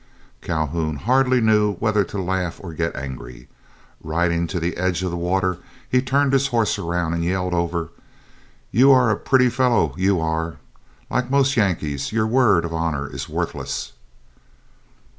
Calhoun 0.41 0.95
hardly 0.95 1.39
knew 1.41 1.73
whether 1.75 2.03
to 2.03 2.19
laugh 2.19 2.59
or 2.63 2.73
get 2.73 2.95
angry. 2.95 3.47
Riding 4.03 4.47
to 4.47 4.59
the 4.59 4.75
edge 4.77 5.03
of 5.03 5.11
the 5.11 5.15
water, 5.15 5.59
he 5.87 6.01
turned 6.01 6.33
his 6.33 6.47
horse 6.47 6.79
around, 6.79 7.13
and 7.13 7.23
yelled 7.23 7.53
over, 7.53 7.91
"You 8.71 8.91
are 8.93 9.11
a 9.11 9.15
pretty 9.15 9.49
fellow, 9.51 9.93
you 9.95 10.19
are! 10.19 10.57
Like 11.11 11.29
most 11.29 11.55
Yankees, 11.55 12.11
your 12.11 12.25
word 12.25 12.65
of 12.65 12.73
honor 12.73 13.13
is 13.13 13.29
worthless." 13.29 13.91